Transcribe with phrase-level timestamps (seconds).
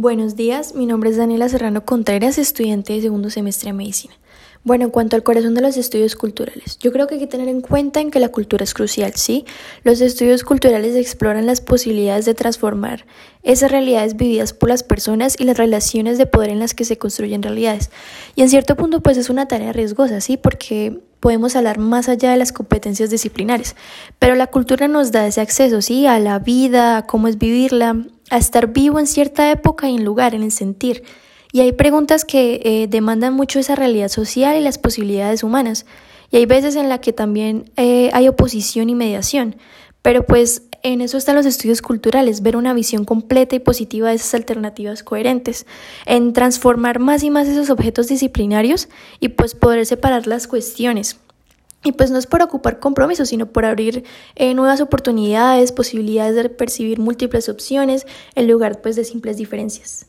[0.00, 4.14] Buenos días, mi nombre es Daniela Serrano Contreras, estudiante de segundo semestre de medicina.
[4.62, 7.48] Bueno, en cuanto al corazón de los estudios culturales, yo creo que hay que tener
[7.48, 9.44] en cuenta en que la cultura es crucial, ¿sí?
[9.82, 13.06] Los estudios culturales exploran las posibilidades de transformar
[13.42, 16.96] esas realidades vividas por las personas y las relaciones de poder en las que se
[16.96, 17.90] construyen realidades.
[18.36, 20.36] Y en cierto punto, pues es una tarea riesgosa, ¿sí?
[20.36, 23.74] Porque podemos hablar más allá de las competencias disciplinares,
[24.20, 26.06] pero la cultura nos da ese acceso, ¿sí?
[26.06, 30.04] A la vida, a cómo es vivirla, a estar vivo en cierta época y en
[30.04, 31.02] lugar, en el sentir.
[31.52, 35.86] Y hay preguntas que eh, demandan mucho esa realidad social y las posibilidades humanas.
[36.30, 39.56] Y hay veces en la que también eh, hay oposición y mediación.
[40.02, 44.16] Pero pues en eso están los estudios culturales, ver una visión completa y positiva de
[44.16, 45.66] esas alternativas coherentes,
[46.06, 48.88] en transformar más y más esos objetos disciplinarios
[49.20, 51.18] y pues poder separar las cuestiones.
[51.84, 56.48] Y pues no es por ocupar compromisos, sino por abrir eh, nuevas oportunidades, posibilidades de
[56.48, 60.06] percibir múltiples opciones en lugar pues de simples diferencias.